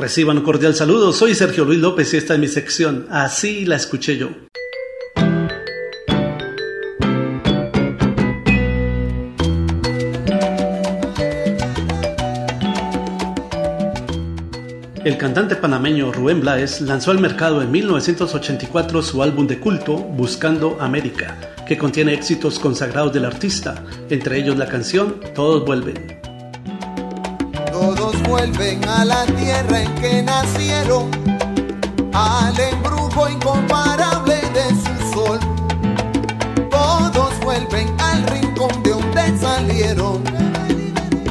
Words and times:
Reciban 0.00 0.38
un 0.38 0.44
cordial 0.44 0.74
saludo, 0.74 1.12
soy 1.12 1.34
Sergio 1.34 1.66
Luis 1.66 1.78
López 1.78 2.14
y 2.14 2.16
esta 2.16 2.32
es 2.32 2.40
mi 2.40 2.48
sección, 2.48 3.06
así 3.10 3.66
la 3.66 3.76
escuché 3.76 4.16
yo. 4.16 4.30
El 15.04 15.18
cantante 15.18 15.56
panameño 15.56 16.10
Rubén 16.12 16.40
Blades 16.40 16.80
lanzó 16.80 17.10
al 17.10 17.18
mercado 17.18 17.60
en 17.60 17.70
1984 17.70 19.02
su 19.02 19.22
álbum 19.22 19.46
de 19.46 19.60
culto 19.60 19.98
Buscando 19.98 20.78
América, 20.80 21.36
que 21.68 21.76
contiene 21.76 22.14
éxitos 22.14 22.58
consagrados 22.58 23.12
del 23.12 23.26
artista, 23.26 23.84
entre 24.08 24.38
ellos 24.38 24.56
la 24.56 24.66
canción 24.66 25.20
Todos 25.34 25.66
vuelven. 25.66 26.19
Todos 28.10 28.28
vuelven 28.28 28.88
a 28.88 29.04
la 29.04 29.24
tierra 29.24 29.82
en 29.82 29.94
que 29.94 30.20
nacieron, 30.20 31.10
al 32.12 32.58
embrujo 32.58 33.28
incomparable 33.28 34.34
de 34.52 34.68
su 34.70 35.14
sol. 35.14 35.38
Todos 36.70 37.38
vuelven 37.44 37.88
al 38.00 38.26
rincón 38.26 38.82
de 38.82 38.90
donde 38.90 39.38
salieron, 39.38 40.24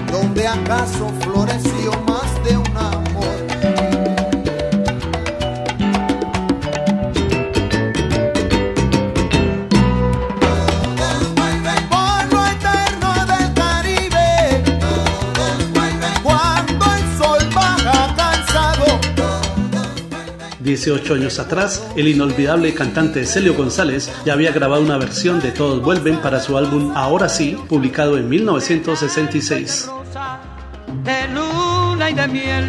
donde 0.09 0.47
acaso 0.47 1.11
floreció 1.19 2.08
18 20.59 21.13
años 21.13 21.39
atrás, 21.39 21.87
el 21.95 22.07
inolvidable 22.07 22.73
cantante 22.73 23.25
Celio 23.25 23.53
González 23.55 24.11
ya 24.25 24.33
había 24.33 24.51
grabado 24.51 24.81
una 24.81 24.97
versión 24.97 25.39
de 25.39 25.51
Todos 25.51 25.81
Vuelven 25.81 26.17
para 26.17 26.39
su 26.39 26.57
álbum 26.57 26.91
Ahora 26.95 27.29
sí, 27.29 27.57
publicado 27.67 28.17
en 28.17 28.27
1966. 28.29 29.89
de 31.03 31.27
luna 31.29 32.09
y 32.09 32.13
de 32.13 32.27
miel. 32.27 32.65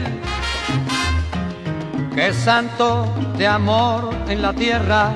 Qué 2.15 2.33
santo 2.33 3.13
de 3.39 3.47
amor 3.47 4.11
en 4.29 4.43
la 4.43 4.53
tierra, 4.53 5.13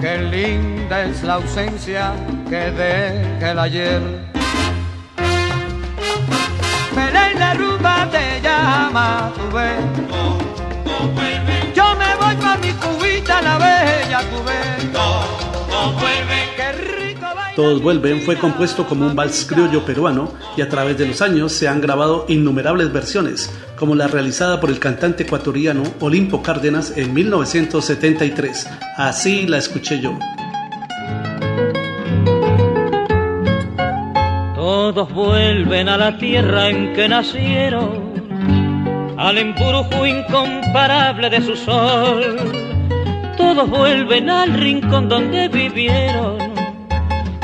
qué 0.00 0.18
linda 0.18 1.04
es 1.04 1.22
la 1.22 1.34
ausencia 1.34 2.12
que 2.48 2.70
deja 2.70 3.50
el 3.50 3.58
ayer. 3.58 4.00
Belén 6.96 7.38
la 7.38 7.54
rumba 7.54 8.08
te 8.10 8.40
llama, 8.42 9.32
tú 9.36 9.56
ves. 9.56 10.09
Cubita, 12.74 13.42
la 13.42 13.58
bella 13.58 14.20
cubeta. 14.30 15.20
Qué 16.56 16.72
rico 16.72 17.22
baila. 17.22 17.54
Todos 17.56 17.82
Vuelven 17.82 18.22
fue 18.22 18.36
compuesto 18.36 18.86
como 18.86 19.06
un 19.06 19.16
vals 19.16 19.44
criollo 19.44 19.84
peruano 19.84 20.32
y 20.56 20.62
a 20.62 20.68
través 20.68 20.98
de 20.98 21.06
los 21.06 21.22
años 21.22 21.52
se 21.52 21.68
han 21.68 21.80
grabado 21.80 22.26
innumerables 22.28 22.92
versiones, 22.92 23.50
como 23.76 23.94
la 23.94 24.08
realizada 24.08 24.60
por 24.60 24.70
el 24.70 24.78
cantante 24.78 25.22
ecuatoriano 25.22 25.82
Olimpo 26.00 26.42
Cárdenas 26.42 26.96
en 26.96 27.14
1973. 27.14 28.68
Así 28.96 29.46
la 29.46 29.58
escuché 29.58 30.00
yo. 30.00 30.18
Todos 34.54 35.12
vuelven 35.12 35.88
a 35.88 35.96
la 35.96 36.18
tierra 36.18 36.68
en 36.68 36.92
que 36.92 37.08
nacieron, 37.08 38.29
al 39.20 39.36
embrujo 39.36 40.06
incomparable 40.06 41.28
de 41.28 41.42
su 41.42 41.54
sol. 41.54 42.38
Todos 43.36 43.68
vuelven 43.68 44.30
al 44.30 44.54
rincón 44.54 45.10
donde 45.10 45.48
vivieron, 45.48 46.38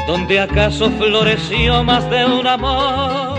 donde 0.07 0.41
acaso 0.41 0.91
floreció 0.93 1.85
más 1.85 2.09
de 2.09 2.25
un 2.25 2.47
amor. 2.47 3.37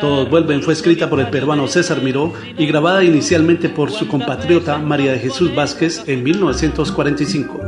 Todos 0.00 0.30
Vuelven 0.30 0.62
fue 0.62 0.72
escrita 0.72 1.10
por 1.10 1.20
el 1.20 1.28
peruano 1.28 1.68
César 1.68 2.00
Miró 2.02 2.32
y 2.56 2.66
grabada 2.66 3.04
inicialmente 3.04 3.68
por 3.68 3.90
su 3.90 4.08
compatriota 4.08 4.78
María 4.78 5.12
de 5.12 5.18
Jesús 5.18 5.54
Vázquez 5.54 6.08
en 6.08 6.24
1945. 6.24 7.60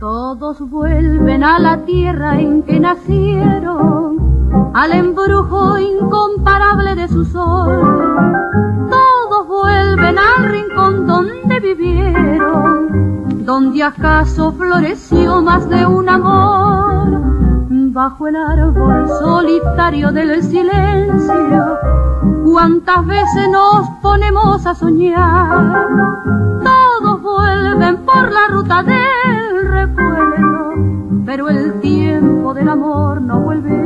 Todos 0.00 0.58
vuelven 0.70 1.44
a 1.44 1.58
la 1.58 1.84
tierra 1.84 2.40
en 2.40 2.62
que 2.62 2.80
nacieron, 2.80 4.09
al 4.72 4.92
embrujo 4.92 5.78
incomparable 5.78 6.94
de 6.94 7.08
su 7.08 7.24
sol. 7.24 8.88
Todos 8.90 9.48
vuelven 9.48 10.16
al 10.18 10.44
rincón 10.44 11.06
donde 11.06 11.60
vivieron, 11.60 13.44
donde 13.44 13.82
acaso 13.82 14.52
floreció 14.52 15.42
más 15.42 15.68
de 15.68 15.86
un 15.86 16.08
amor. 16.08 17.20
Bajo 17.92 18.28
el 18.28 18.36
árbol 18.36 19.08
solitario 19.08 20.12
del 20.12 20.42
silencio, 20.44 21.78
cuántas 22.44 23.04
veces 23.04 23.48
nos 23.50 23.88
ponemos 24.00 24.64
a 24.64 24.74
soñar. 24.74 25.88
Todos 26.62 27.20
vuelven 27.20 27.96
por 28.04 28.30
la 28.30 28.46
ruta 28.48 28.84
del 28.84 29.68
recuerdo, 29.68 30.72
pero 31.26 31.48
el 31.48 31.80
tiempo 31.80 32.54
del 32.54 32.68
amor 32.68 33.20
no 33.20 33.40
vuelve 33.40 33.79